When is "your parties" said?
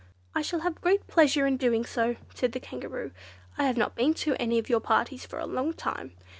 4.67-5.27